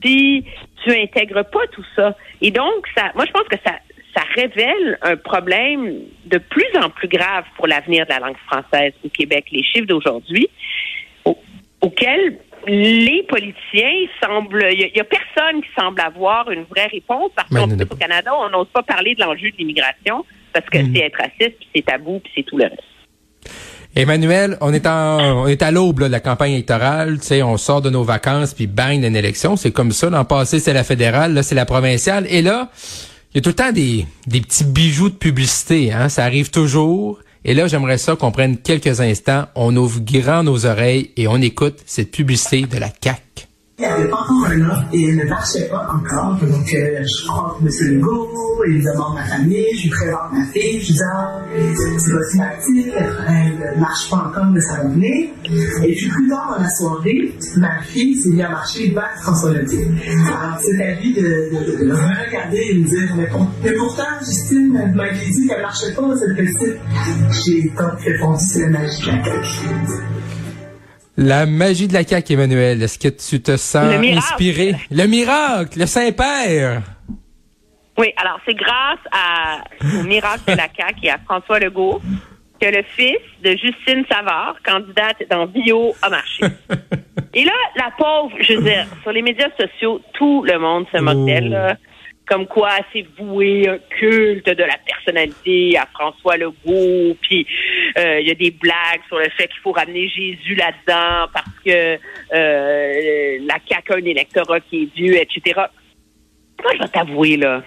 puis 0.00 0.44
tu 0.84 0.90
intègres 0.92 1.44
pas 1.44 1.66
tout 1.72 1.84
ça. 1.94 2.16
Et 2.40 2.50
donc, 2.50 2.86
ça, 2.96 3.10
moi, 3.14 3.24
je 3.26 3.32
pense 3.32 3.48
que 3.48 3.56
ça, 3.64 3.72
ça 4.14 4.22
révèle 4.34 4.98
un 5.02 5.16
problème 5.16 6.00
de 6.26 6.38
plus 6.38 6.66
en 6.82 6.90
plus 6.90 7.08
grave 7.08 7.44
pour 7.56 7.66
l'avenir 7.66 8.04
de 8.06 8.10
la 8.10 8.18
langue 8.18 8.36
française 8.46 8.92
au 9.04 9.08
Québec. 9.08 9.46
Les 9.52 9.62
chiffres 9.62 9.86
d'aujourd'hui, 9.86 10.48
au- 11.24 11.38
auxquels 11.80 12.38
les 12.66 13.24
politiciens 13.28 14.06
semblent, 14.22 14.66
il 14.72 14.90
y, 14.94 15.00
a 15.00 15.04
personne 15.04 15.62
qui 15.62 15.68
semble 15.78 16.00
avoir 16.00 16.50
une 16.50 16.64
vraie 16.64 16.86
réponse 16.86 17.30
parce 17.34 17.48
qu'on 17.48 17.56
il 17.56 17.60
y 17.60 17.64
en 17.64 17.70
a 17.70 17.78
sait 17.78 17.86
pas. 17.86 17.94
qu'au 17.94 17.96
Canada, 17.96 18.30
on 18.38 18.50
n'ose 18.50 18.68
pas 18.72 18.82
parler 18.82 19.14
de 19.14 19.20
l'enjeu 19.20 19.50
de 19.50 19.56
l'immigration 19.58 20.24
parce 20.52 20.66
que 20.70 20.78
Mm. 20.78 20.92
c'est 20.94 21.02
être 21.02 21.18
raciste, 21.18 21.58
puis 21.58 21.68
c'est 21.74 21.84
tabou, 21.84 22.20
puis 22.20 22.32
c'est 22.34 22.42
tout 22.42 22.56
le 22.56 22.64
reste. 22.64 22.82
Emmanuel, 23.94 24.58
on 24.60 24.74
est 24.74 24.86
en, 24.86 25.44
on 25.44 25.46
est 25.46 25.62
à 25.62 25.70
l'aube 25.70 26.00
de 26.00 26.06
la 26.06 26.20
campagne 26.20 26.52
électorale. 26.52 27.18
Tu 27.18 27.26
sais, 27.28 27.42
on 27.42 27.56
sort 27.56 27.80
de 27.80 27.88
nos 27.88 28.04
vacances 28.04 28.52
puis 28.52 28.66
bang 28.66 29.00
d'une 29.00 29.16
élection. 29.16 29.56
C'est 29.56 29.70
comme 29.72 29.92
ça. 29.92 30.10
L'an 30.10 30.24
passé, 30.26 30.58
c'est 30.60 30.74
la 30.74 30.84
fédérale, 30.84 31.32
là, 31.32 31.42
c'est 31.42 31.54
la 31.54 31.64
provinciale. 31.64 32.26
Et 32.28 32.42
là, 32.42 32.68
il 33.32 33.36
y 33.36 33.38
a 33.38 33.40
tout 33.40 33.50
le 33.50 33.54
temps 33.54 33.72
des, 33.72 34.04
des 34.26 34.40
petits 34.42 34.64
bijoux 34.64 35.08
de 35.08 35.14
publicité. 35.14 35.92
Hein? 35.92 36.10
Ça 36.10 36.24
arrive 36.24 36.50
toujours. 36.50 37.20
Et 37.44 37.54
là, 37.54 37.66
j'aimerais 37.66 37.98
ça 37.98 38.16
qu'on 38.16 38.32
prenne 38.32 38.56
quelques 38.58 39.00
instants, 39.00 39.46
on 39.54 39.76
ouvre 39.76 40.00
grand 40.00 40.42
nos 40.42 40.66
oreilles 40.66 41.10
et 41.16 41.28
on 41.28 41.36
écoute 41.36 41.80
cette 41.86 42.10
publicité 42.10 42.62
de 42.62 42.78
la 42.78 42.88
CAC. 42.88 43.25
Il 43.78 43.82
n'y 43.82 43.92
avait 43.92 44.08
pas 44.08 44.20
encore 44.20 44.46
un 44.46 44.60
offre 44.70 44.84
et 44.94 45.04
elle 45.10 45.16
ne 45.18 45.24
marchait 45.28 45.68
pas 45.68 45.86
encore. 45.92 46.34
Donc, 46.40 46.72
euh, 46.74 47.04
je 47.04 47.28
rencontre 47.28 47.60
M. 47.60 47.68
Legault, 47.96 48.30
il 48.66 48.78
me 48.78 48.90
demande 48.92 49.14
ma 49.16 49.24
famille, 49.24 49.66
je 49.76 49.82
lui 49.82 49.90
présente 49.90 50.32
ma 50.32 50.44
fille, 50.46 50.80
je 50.80 50.86
lui 50.86 50.94
dis, 50.94 51.00
ah, 51.14 51.42
c'est 51.98 52.10
voici 52.12 52.38
ma 52.38 52.52
elle 53.28 53.74
ne 53.76 53.78
marche 53.80 54.08
pas 54.08 54.16
encore, 54.16 54.46
mais 54.46 54.62
ça 54.62 54.76
va 54.78 54.84
venir. 54.88 55.28
Et 55.84 55.94
puis, 55.94 56.08
plus 56.08 56.28
tard 56.30 56.54
dans 56.56 56.62
la 56.62 56.70
soirée, 56.70 57.34
ma 57.58 57.82
fille 57.82 58.16
s'est 58.16 58.30
mise 58.30 58.40
à 58.40 58.48
marcher 58.48 58.90
vers 58.92 59.10
François 59.20 59.52
Legault. 59.52 59.76
Alors, 60.26 60.58
c'est 60.58 60.82
à 60.82 60.94
lui 60.98 61.12
de, 61.12 61.20
de 61.20 61.92
regarder 61.92 62.62
et 62.70 62.78
me 62.78 62.84
dire, 62.88 63.14
mais, 63.14 63.26
pour- 63.26 63.46
mais 63.62 63.72
pourtant, 63.72 64.04
Justine 64.24 64.72
m'avait 64.94 65.12
dit 65.18 65.46
qu'elle 65.48 65.58
ne 65.58 65.62
marchait 65.62 65.92
pas, 65.92 66.02
cette 66.16 66.34
petite. 66.34 66.80
J'ai 67.44 67.62
donc 67.76 68.00
répondu, 68.00 68.42
c'est 68.42 68.60
la 68.62 68.68
magie 68.70 69.02
de 69.02 69.08
la. 69.08 69.22
La 71.16 71.46
magie 71.46 71.88
de 71.88 71.94
la 71.94 72.02
CAQ, 72.02 72.34
Emmanuel, 72.34 72.82
est-ce 72.82 72.98
que 72.98 73.08
tu 73.08 73.40
te 73.40 73.56
sens 73.56 73.90
Le 73.90 74.16
inspiré? 74.16 74.74
Le 74.90 75.06
miracle, 75.06 75.78
le 75.78 75.86
Saint-Père. 75.86 76.82
Oui, 77.96 78.12
alors 78.18 78.38
c'est 78.44 78.54
grâce 78.54 78.98
à, 79.10 79.64
au 79.98 80.02
miracle 80.02 80.42
de 80.46 80.56
la 80.56 80.68
CAQ 80.76 81.06
et 81.06 81.10
à 81.10 81.18
François 81.24 81.58
Legault 81.58 82.02
que 82.60 82.66
le 82.66 82.82
fils 82.96 83.18
de 83.42 83.50
Justine 83.50 84.04
Savard, 84.10 84.56
candidate 84.64 85.22
dans 85.30 85.46
Bio, 85.46 85.94
a 86.02 86.08
marché. 86.08 86.44
Et 87.34 87.44
là, 87.44 87.52
la 87.76 87.90
pauvre, 87.98 88.34
je 88.40 88.54
veux 88.54 88.62
dire, 88.62 88.86
sur 89.02 89.12
les 89.12 89.20
médias 89.20 89.50
sociaux, 89.60 90.00
tout 90.14 90.42
le 90.42 90.58
monde 90.58 90.86
se 90.90 90.98
moque 90.98 91.26
d'elle. 91.26 91.78
Comme 92.26 92.46
quoi, 92.48 92.70
c'est 92.92 93.06
voué 93.18 93.68
un 93.68 93.78
culte 93.98 94.46
de 94.46 94.64
la 94.64 94.76
personnalité 94.84 95.78
à 95.78 95.86
François 95.94 96.36
Legault. 96.36 97.16
Puis, 97.22 97.46
euh, 97.96 98.18
il 98.20 98.26
y 98.26 98.30
a 98.32 98.34
des 98.34 98.50
blagues 98.50 99.00
sur 99.06 99.18
le 99.18 99.28
fait 99.36 99.46
qu'il 99.46 99.60
faut 99.62 99.70
ramener 99.70 100.08
Jésus 100.08 100.56
là-dedans 100.56 101.30
parce 101.32 101.56
que 101.64 101.98
euh, 102.34 103.38
la 103.46 103.54
CAQ 103.68 103.92
a 103.92 103.96
un 103.96 104.04
électorat 104.04 104.58
qui 104.60 104.82
est 104.82 104.96
dû, 104.96 105.14
etc. 105.14 105.60
Moi, 106.62 106.72
je 106.74 106.78
vais 106.82 106.88
t'avouer, 106.88 107.36
là, 107.36 107.62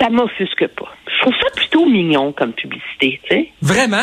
ça 0.00 0.08
m'offusque 0.08 0.66
pas. 0.68 0.94
Je 1.06 1.20
trouve 1.20 1.34
ça 1.42 1.50
plutôt 1.54 1.84
mignon 1.86 2.32
comme 2.32 2.54
publicité, 2.54 3.20
tu 3.24 3.34
sais. 3.36 3.48
Vraiment? 3.60 3.98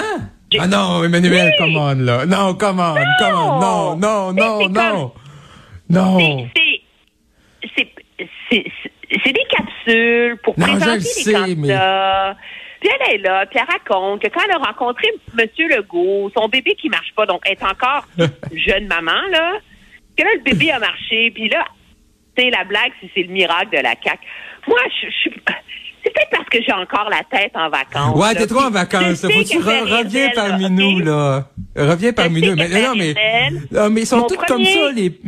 Ah 0.60 0.68
non, 0.68 1.04
Emmanuel, 1.04 1.48
Oui. 1.48 1.58
come 1.58 1.76
on, 1.76 1.96
là. 2.06 2.26
Non, 2.28 2.54
come 2.54 2.80
on, 2.80 2.94
come 3.20 3.36
on. 3.36 3.60
Non, 3.60 3.96
non, 3.98 4.34
non, 4.34 4.70
non. 4.70 5.12
Non. 5.90 6.48
C'est- 8.52 8.66
c'est- 8.84 9.20
c'est 9.24 9.34
des 9.34 9.46
capsules 9.50 10.38
pour 10.44 10.58
Non, 10.60 10.66
présenter 10.68 10.98
le 10.98 11.32
les 11.32 11.34
candidats. 11.34 12.36
Puis 12.80 12.90
elle 13.08 13.16
est 13.16 13.18
là, 13.24 13.46
puis 13.48 13.60
elle 13.60 13.66
raconte 13.74 14.22
que 14.22 14.28
quand 14.28 14.42
elle 14.46 14.52
a 14.52 14.58
rencontré 14.60 15.08
M. 15.38 15.48
Legault, 15.70 16.30
son 16.38 16.48
bébé 16.48 16.76
qui 16.80 16.90
marche 16.90 17.12
pas, 17.16 17.26
donc 17.26 17.42
elle 17.46 17.54
est 17.54 17.64
encore 17.64 18.06
jeune 18.54 18.86
maman, 18.88 19.20
là, 19.32 19.54
que 20.16 20.24
là, 20.24 20.30
le 20.36 20.42
bébé 20.44 20.72
a 20.72 20.80
marché, 20.80 21.32
puis 21.34 21.50
là, 21.50 21.66
tu 22.36 22.44
sais, 22.44 22.50
la 22.52 22.64
blague, 22.66 22.92
c'est 23.02 23.10
c'est 23.16 23.24
le 23.24 23.30
miracle 23.34 23.70
de 23.76 23.82
la 23.82 23.96
CAQ. 24.04 24.20
Moi, 24.68 24.78
je 25.02 25.10
suis... 25.10 25.32
C'est 26.04 26.14
peut-être 26.14 26.30
parce 26.30 26.50
que 26.50 26.60
j'ai 26.66 26.72
encore 26.72 27.10
la 27.10 27.22
tête 27.30 27.52
en 27.56 27.70
vacances. 27.70 28.16
Ouais, 28.16 28.34
t'es 28.36 28.48
trop 28.48 28.62
en 28.62 28.70
vacances. 28.72 29.22
je 29.24 29.28
là. 29.28 29.34
Faut 29.34 29.44
sais 29.44 29.44
que 29.44 29.50
tu 29.50 29.58
que 29.58 29.64
re- 29.64 29.66
Valérie 29.66 30.04
reviens 30.04 30.30
parmi 30.36 30.70
nous, 30.70 31.00
là. 31.00 31.50
Reviens 31.76 32.14
parmi 32.14 32.42
nous. 32.42 32.56
Mais 32.56 32.70
non, 32.70 32.94
mais, 32.96 33.14
non, 33.72 33.90
mais 33.90 34.02
ils 34.02 34.06
sont 34.08 34.22
tous 34.28 34.38
comme 34.38 34.64
ça, 34.64 34.92
les, 34.96 35.20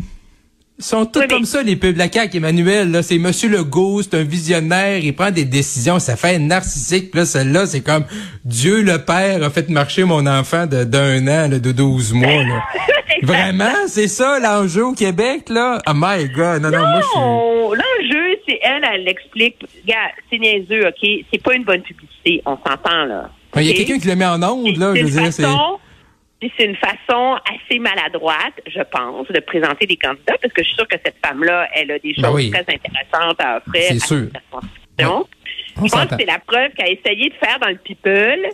sont 0.79 1.05
tous 1.05 1.19
Oui, 1.19 1.25
mais- 1.29 1.35
comme 1.35 1.45
ça, 1.45 1.61
les 1.61 1.75
pubs 1.75 1.97
la 1.97 2.11
CAQ, 2.11 2.37
Emmanuel, 2.37 2.91
là. 2.91 3.03
C'est 3.03 3.17
Monsieur 3.17 3.49
Legault, 3.49 4.01
c'est 4.01 4.15
un 4.15 4.23
visionnaire, 4.23 4.97
il 4.97 5.13
prend 5.13 5.31
des 5.31 5.45
décisions, 5.45 5.99
ça 5.99 6.15
fait 6.15 6.39
narcissique. 6.39 7.11
Puis 7.11 7.19
là, 7.19 7.25
celle-là, 7.25 7.65
c'est 7.65 7.81
comme, 7.81 8.05
Dieu 8.45 8.81
le 8.81 8.97
Père 9.03 9.43
a 9.43 9.49
fait 9.49 9.69
marcher 9.69 10.03
mon 10.05 10.25
enfant 10.25 10.65
de, 10.67 10.83
d'un 10.83 11.21
an, 11.27 11.49
là, 11.49 11.59
de 11.59 11.71
12 11.71 12.13
mois, 12.13 12.43
là. 12.43 12.63
Vraiment? 13.23 13.73
C'est 13.87 14.07
ça, 14.07 14.39
l'enjeu 14.39 14.85
au 14.85 14.93
Québec, 14.93 15.49
là? 15.49 15.81
Oh 15.87 15.91
my 15.93 16.29
God. 16.29 16.61
Non, 16.61 16.71
non, 16.71 16.79
moi, 16.79 17.01
je 17.01 17.07
suis... 17.07 17.19
L'enjeu, 17.19 18.39
c'est 18.47 18.59
elle, 18.61 18.81
elle 18.93 19.03
l'explique. 19.03 19.57
Regarde, 19.83 20.11
c'est 20.31 20.37
niaiseux, 20.39 20.87
OK? 20.87 21.09
C'est 21.31 21.43
pas 21.43 21.53
une 21.55 21.65
bonne 21.65 21.81
publicité, 21.81 22.41
on 22.45 22.55
s'entend, 22.57 23.05
là. 23.05 23.29
Il 23.57 23.63
y 23.63 23.71
a 23.71 23.73
quelqu'un 23.73 23.99
qui 23.99 24.07
le 24.07 24.15
met 24.15 24.25
en 24.25 24.41
onde, 24.43 24.77
là, 24.77 24.91
C'est 24.93 24.99
je 25.01 25.05
veux 25.05 25.21
dire, 25.21 25.33
c'est... 25.33 25.43
puis 26.39 26.51
c'est 26.57 26.65
une 26.65 26.75
façon 26.77 27.37
assez 27.45 27.79
maladroite, 27.79 28.61
je 28.65 28.81
pense, 28.81 29.27
de 29.27 29.39
présenter 29.41 29.85
des 29.85 29.97
candidats, 29.97 30.37
parce 30.41 30.53
que 30.53 30.63
je 30.63 30.67
suis 30.67 30.75
sûre 30.75 30.87
que 30.87 30.97
cette 31.03 31.17
femme-là, 31.25 31.67
elle 31.73 31.91
a 31.91 31.99
des 31.99 32.13
choses 32.13 32.23
Ben 32.23 32.31
oui. 32.31 32.49
très 32.49 32.61
intéressantes 32.61 33.41
à 33.41 33.57
offrir 33.57 33.83
C'est 33.83 33.95
à 33.95 33.99
sûr. 33.99 34.27
cette 34.33 34.43
Je 34.97 35.91
pense 35.91 36.05
que 36.05 36.15
c'est 36.19 36.25
la 36.25 36.39
preuve 36.39 36.71
a 36.79 36.87
essayé 36.87 37.29
de 37.29 37.35
faire 37.35 37.59
dans 37.59 37.69
le 37.69 37.77
people. 37.77 38.47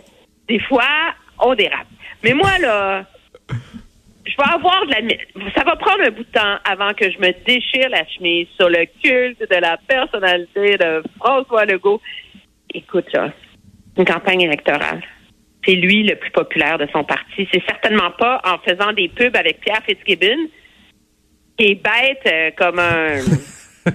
Des 0.48 0.60
fois, 0.60 1.14
on 1.38 1.54
dérape. 1.54 1.86
Mais 2.22 2.32
moi, 2.32 2.58
là, 2.58 3.04
je 3.48 4.36
vais 4.36 4.52
avoir 4.52 4.84
de 4.86 4.90
la... 4.90 5.52
Ça 5.56 5.64
va 5.64 5.76
prendre 5.76 6.02
un 6.04 6.10
bout 6.10 6.24
de 6.24 6.32
temps 6.32 6.56
avant 6.64 6.92
que 6.92 7.10
je 7.10 7.18
me 7.18 7.32
déchire 7.44 7.88
la 7.88 8.06
chemise 8.08 8.48
sur 8.58 8.68
le 8.68 8.86
culte 9.02 9.40
de 9.40 9.60
la 9.60 9.76
personnalité 9.86 10.76
de 10.76 11.02
François 11.18 11.64
Legault. 11.64 12.00
Écoute, 12.74 13.12
là, 13.12 13.32
une 13.96 14.04
campagne 14.04 14.42
électorale. 14.42 15.02
C'est 15.66 15.74
lui 15.74 16.04
le 16.04 16.14
plus 16.16 16.30
populaire 16.30 16.78
de 16.78 16.86
son 16.92 17.02
parti. 17.04 17.48
C'est 17.52 17.62
certainement 17.66 18.10
pas 18.18 18.40
en 18.44 18.58
faisant 18.58 18.92
des 18.92 19.08
pubs 19.08 19.34
avec 19.36 19.60
Pierre 19.60 19.82
Fitzgibbon, 19.86 20.48
qui 21.58 21.64
est 21.72 21.74
bête 21.74 22.22
euh, 22.26 22.50
comme 22.56 22.78
un... 22.78 23.16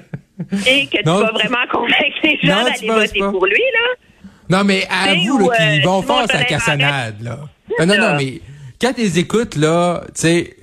Et 0.67 0.87
que 0.87 0.97
tu 0.97 1.03
vas 1.03 1.27
tu- 1.27 1.33
vraiment 1.33 1.67
convaincre 1.71 2.17
les 2.23 2.37
gens 2.41 2.65
tu 2.77 2.85
d'aller 2.87 3.01
voter 3.05 3.19
pas. 3.19 3.31
pour 3.31 3.45
lui, 3.45 3.53
là. 3.73 4.57
Non, 4.57 4.63
mais 4.65 4.85
avoue 4.89 5.37
là, 5.37 5.45
ou, 5.45 5.49
qu'ils 5.51 5.79
euh, 5.81 5.85
vont 5.85 6.01
faire 6.01 6.25
sa 6.27 6.33
Jolin 6.33 6.43
cassonade, 6.45 7.21
là. 7.21 7.39
C'est 7.77 7.85
Non, 7.85 7.95
non, 7.95 8.01
non, 8.01 8.17
mais 8.17 8.41
quand 8.81 8.93
ils 8.97 9.17
écoutent, 9.19 9.55
là, 9.55 10.01
tu 10.07 10.11
sais, 10.15 10.55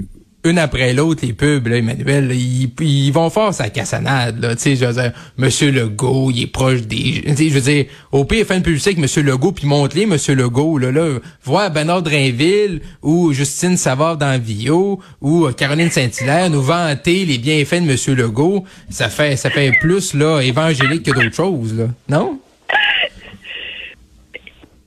une 0.48 0.58
après 0.58 0.92
l'autre, 0.92 1.20
les 1.24 1.32
pubs, 1.32 1.66
là, 1.66 1.76
Emmanuel, 1.76 2.32
ils, 2.32 2.70
ils 2.80 3.10
vont 3.12 3.30
faire 3.30 3.52
sa 3.52 3.68
cassonade, 3.70 4.40
là. 4.40 4.54
Tu 4.54 4.62
sais, 4.62 4.76
je 4.76 4.84
veux 4.84 4.92
dire, 4.92 5.12
Monsieur 5.36 5.70
Legault, 5.70 6.30
il 6.30 6.42
est 6.42 6.46
proche 6.46 6.82
des... 6.82 7.22
Tu 7.26 7.36
sais, 7.36 7.48
je 7.48 7.54
veux 7.54 7.60
dire, 7.60 7.84
au 8.12 8.24
pire, 8.24 8.46
publicité 8.46 8.90
avec 8.90 8.98
Monsieur 8.98 9.22
Legault, 9.22 9.52
puis 9.52 9.66
montre-les, 9.66 10.06
Monsieur 10.06 10.34
Legault, 10.34 10.78
là, 10.78 10.90
là, 10.90 11.18
voir 11.44 11.70
Bernard 11.70 12.02
Drainville, 12.02 12.80
ou 13.02 13.32
Justine 13.32 13.76
Savard 13.76 14.16
dans 14.16 14.40
Vio, 14.40 15.00
ou 15.20 15.46
euh, 15.46 15.52
Caroline 15.52 15.90
Saint-Hilaire 15.90 16.50
nous 16.50 16.62
vanter 16.62 17.24
les 17.24 17.38
bienfaits 17.38 17.82
de 17.82 17.86
Monsieur 17.86 18.14
Legault, 18.14 18.64
ça 18.90 19.08
fait, 19.08 19.36
ça 19.36 19.50
fait 19.50 19.72
plus, 19.80 20.14
là, 20.14 20.40
évangélique 20.40 21.04
que 21.04 21.10
d'autres 21.10 21.34
choses, 21.34 21.74
là. 21.74 21.86
Non? 22.08 22.38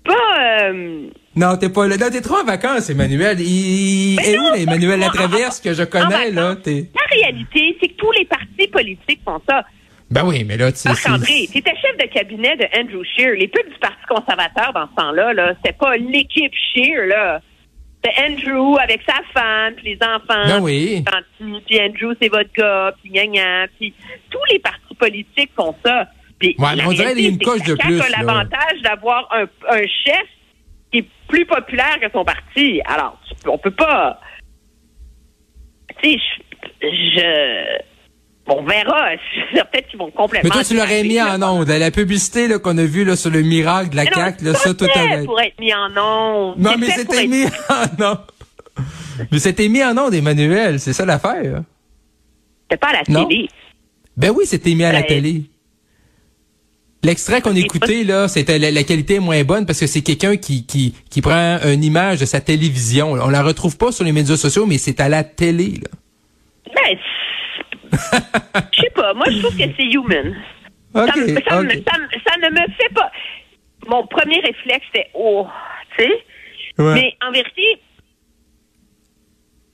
Pas... 0.03 0.13
euh, 0.71 1.07
Non, 1.35 1.55
t'es 1.55 1.69
pas 1.69 1.87
là. 1.87 1.97
Non, 1.97 2.09
t'es 2.11 2.21
trop 2.21 2.37
en 2.37 2.43
vacances, 2.43 2.89
Emmanuel. 2.89 3.39
Il 3.39 4.15
non, 4.15 4.23
où, 4.23 4.49
là, 4.51 4.57
Emmanuel 4.57 4.99
Latraverse, 4.99 5.61
que 5.61 5.73
je 5.73 5.83
connais, 5.83 6.31
là? 6.31 6.55
T'es... 6.55 6.89
La 6.93 7.15
réalité, 7.15 7.77
c'est 7.79 7.87
que 7.87 7.93
tous 7.95 8.11
les 8.11 8.25
partis 8.25 8.67
politiques 8.71 9.21
font 9.23 9.41
ça. 9.49 9.63
Ben 10.09 10.25
oui, 10.25 10.43
mais 10.43 10.57
là, 10.57 10.73
tu 10.73 10.79
sais. 10.79 10.89
Marc-André, 10.89 11.47
tu 11.49 11.59
étais 11.59 11.71
chef 11.81 11.97
de 11.97 12.13
cabinet 12.13 12.57
de 12.57 12.65
Andrew 12.77 13.01
Scheer. 13.15 13.35
Les 13.35 13.47
pubs 13.47 13.65
du 13.71 13.79
Parti 13.79 14.03
conservateur 14.09 14.73
dans 14.73 14.87
ce 14.89 14.95
temps-là, 15.01 15.33
là, 15.33 15.53
c'était 15.55 15.77
pas 15.77 15.95
l'équipe 15.95 16.51
Scheer, 16.73 17.05
là. 17.07 17.41
C'était 18.03 18.19
Andrew 18.21 18.77
avec 18.83 19.01
sa 19.07 19.21
femme, 19.33 19.75
puis 19.75 19.93
les 19.93 19.99
enfants. 20.01 20.47
Ben 20.47 20.59
oui. 20.59 21.05
puis 21.65 21.79
Andrew, 21.79 22.13
c'est 22.21 22.29
votre 22.29 22.51
gars, 22.51 22.93
puis 23.01 23.11
gna 23.11 23.25
gna. 23.27 23.67
Puis 23.79 23.93
tous 24.29 24.43
les 24.51 24.59
partis 24.59 24.95
politiques 24.95 25.51
font 25.55 25.75
ça. 25.85 26.09
Puis 26.39 26.55
Ouais, 26.57 26.75
mais 26.75 26.83
on 26.85 26.91
dirait 26.91 27.13
réalité, 27.13 27.29
une 27.29 27.37
c'est 27.37 27.45
coche 27.45 27.61
que 27.61 27.71
de 27.71 27.75
plus, 27.75 28.01
a 28.01 28.09
l'avantage 28.09 28.81
d'avoir 28.83 29.29
un, 29.31 29.43
un 29.69 29.81
chef 30.03 30.25
plus 31.31 31.45
populaire 31.45 31.97
que 32.01 32.11
son 32.11 32.23
parti. 32.25 32.81
Alors, 32.85 33.19
tu 33.41 33.49
on 33.49 33.57
peut 33.57 33.71
pas... 33.71 34.19
Tu 36.01 36.11
sais, 36.11 36.17
je... 36.81 36.87
je- 36.87 37.81
On 38.47 38.63
verra. 38.63 39.11
Peut-être 39.53 39.87
qu'ils 39.87 39.99
vont 39.99 40.11
complètement... 40.11 40.49
Mais 40.49 40.53
toi, 40.53 40.63
tu 40.63 40.75
l'aurais 40.75 41.03
mis 41.03 41.21
en 41.21 41.41
onde. 41.41 41.67
là, 41.67 41.79
La 41.79 41.91
publicité 41.91 42.47
là, 42.47 42.59
qu'on 42.59 42.77
a 42.77 42.83
vue 42.83 43.05
là, 43.05 43.15
sur 43.15 43.29
le 43.31 43.41
miracle 43.41 43.89
de 43.91 43.95
la 43.95 44.03
Mais 44.03 44.09
non, 44.09 44.15
CAQ, 44.17 44.43
là, 44.45 44.53
c'est 44.55 44.69
ça, 44.69 44.73
tout 44.73 44.87
pour 45.25 45.39
être 45.41 45.59
mis 45.59 45.73
en 45.73 45.89
onde. 45.97 46.57
Non, 46.59 46.75
mais 46.77 46.89
c'était 46.91 47.23
être- 47.23 47.29
mis 47.29 47.45
en 47.69 48.05
onde. 48.11 48.17
Mais 49.31 49.39
c'était 49.39 49.69
mis 49.69 49.83
en 49.83 49.97
onde, 49.97 50.13
Emmanuel. 50.13 50.79
C'est 50.79 50.93
ça 50.93 51.05
l'affaire. 51.05 51.63
C'est 52.69 52.77
pas 52.79 52.87
à 52.89 52.93
la 52.93 53.01
Non. 53.09 53.25
télé. 53.25 53.47
Ben 54.17 54.31
oui, 54.31 54.45
c'était 54.45 54.73
mis 54.75 54.83
à 54.83 54.91
la 54.91 55.01
Ben, 55.01 55.07
télé. 55.07 55.43
L'extrait 57.03 57.41
qu'on 57.41 57.55
écoutait, 57.55 58.03
là, 58.03 58.27
c'était 58.27 58.59
la, 58.59 58.69
la 58.69 58.83
qualité 58.83 59.15
est 59.15 59.19
moins 59.19 59.43
bonne 59.43 59.65
parce 59.65 59.79
que 59.79 59.87
c'est 59.87 60.01
quelqu'un 60.03 60.37
qui, 60.37 60.65
qui, 60.67 60.93
qui 61.09 61.21
prend 61.21 61.57
une 61.65 61.83
image 61.83 62.19
de 62.19 62.25
sa 62.25 62.41
télévision. 62.41 63.13
On 63.13 63.29
la 63.29 63.41
retrouve 63.41 63.75
pas 63.77 63.91
sur 63.91 64.05
les 64.05 64.11
médias 64.11 64.37
sociaux, 64.37 64.67
mais 64.67 64.77
c'est 64.77 64.99
à 64.99 65.09
la 65.09 65.23
télé, 65.23 65.79
là. 65.81 65.89
Ben, 66.75 66.97
je 67.91 68.81
sais 68.81 68.89
pas. 68.91 69.13
Moi, 69.15 69.25
je 69.31 69.39
trouve 69.39 69.57
que 69.57 69.63
c'est 69.75 69.83
human. 69.85 70.35
Ça, 70.93 71.05
me- 71.05 71.27
ça, 71.41 71.61
me- 71.63 71.69
OK. 71.71 71.83
ça 71.87 71.97
me- 71.97 72.19
ça 72.27 72.37
ne 72.37 72.49
me 72.53 72.67
fait 72.79 72.93
pas. 72.93 73.11
Mon 73.87 74.05
premier 74.05 74.39
réflexe, 74.39 74.85
c'était 74.93 75.09
oh, 75.15 75.47
tu 75.97 76.03
sais. 76.03 76.11
Ouais. 76.77 76.93
Mais 76.93 77.13
en 77.27 77.31
vérité, 77.31 77.81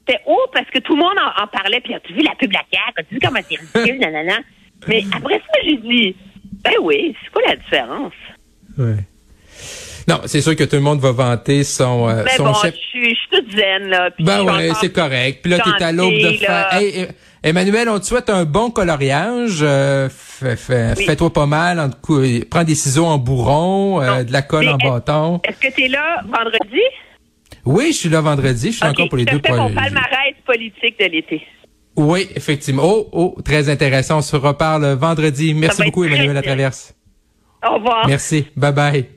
c'était 0.08 0.22
oh 0.26 0.46
parce 0.54 0.70
que 0.70 0.80
tout 0.80 0.96
le 0.96 1.02
monde 1.02 1.18
en, 1.20 1.44
en 1.44 1.48
parlait. 1.48 1.82
Puis 1.82 1.94
as-tu 1.94 2.14
vu 2.14 2.22
la 2.22 2.36
pub 2.36 2.50
de 2.50 2.54
la 2.56 2.64
CAQ? 2.72 2.94
As-tu 3.02 3.14
vu 3.16 3.20
comment 3.22 3.40
c'est 3.50 3.58
ridicule? 3.60 4.00
nanana? 4.00 4.40
Mais 4.88 5.04
après 5.12 5.40
ça, 5.40 5.60
j'ai 5.66 5.78
dit, 5.78 6.16
ben 6.64 6.74
oui, 6.82 7.16
c'est 7.24 7.32
quoi 7.32 7.42
la 7.48 7.56
différence? 7.56 8.14
Ouais. 8.78 8.96
Non, 10.08 10.22
c'est 10.26 10.40
sûr 10.42 10.56
que 10.56 10.64
tout 10.64 10.78
le 10.78 10.82
monde 10.82 11.00
va 11.02 11.12
vanter 11.12 11.64
son, 11.66 12.08
euh, 12.08 12.24
Mais 12.24 12.32
son 12.38 12.46
bon, 12.46 12.54
chef. 12.54 12.74
je 12.76 12.80
suis, 12.80 13.10
je 13.10 13.16
suis 13.16 13.28
toute 13.30 13.52
zen, 13.52 13.90
là. 13.90 14.10
puis 14.12 14.24
Ben 14.24 14.42
ouais, 14.44 14.70
c'est 14.80 14.92
correct. 14.94 15.40
Puis 15.42 15.52
là, 15.52 15.60
t'es 15.60 15.84
à 15.84 15.92
l'aube 15.92 16.14
de 16.14 16.30
faire. 16.38 16.74
Hey, 16.74 16.94
eh, 16.96 17.08
Emmanuel, 17.50 17.90
on 17.90 18.00
te 18.00 18.06
souhaite 18.06 18.30
un 18.30 18.46
bon 18.46 18.70
coloriage. 18.72 19.60
Euh, 19.62 20.08
fais- 20.10 20.56
fais- 20.56 20.94
Oui. 20.98 21.06
Fais-toi 21.06 21.32
pas 21.34 21.46
mal. 21.46 21.80
En 21.80 21.90
cou- 21.90 22.22
prends 22.50 22.64
des 22.64 22.76
ciseaux 22.76 23.06
en 23.06 23.18
bourron, 23.18 24.02
euh, 24.02 24.24
de 24.24 24.32
la 24.32 24.42
colle 24.44 24.66
Mais 24.66 24.72
en 24.72 24.78
est- 24.78 24.90
bâton. 24.90 25.42
Est-ce 25.44 25.60
que 25.68 25.74
tu 25.76 25.84
es 25.84 25.88
là 25.90 26.22
vendredi? 26.24 26.82
Oui, 27.66 27.88
je 27.92 27.98
suis 27.98 28.10
là 28.10 28.22
vendredi. 28.22 28.72
Je 28.72 28.78
suis 28.78 28.86
encore 28.86 29.10
pour 29.10 29.18
les 29.18 29.26
deux. 29.26 29.40
te 29.40 29.48
fais 29.48 29.58
mon 29.58 29.74
palmarès 29.74 30.36
politique 30.46 30.98
de 31.00 31.06
l'été. 31.06 31.42
Oui, 31.98 32.30
effectivement. 32.36 32.84
Oh, 32.86 33.10
oh, 33.12 33.36
très 33.44 33.70
intéressant. 33.70 34.20
On 34.20 34.22
se 34.22 34.36
reparle 34.36 34.86
vendredi. 34.94 35.54
Merci 35.54 35.84
beaucoup, 35.84 36.04
Emmanuel. 36.04 36.34
Latraverse. 36.34 36.94
Au 37.68 37.74
revoir. 37.76 38.08
Merci. 38.08 38.48
Bye 38.56 38.72
bye. 38.72 39.10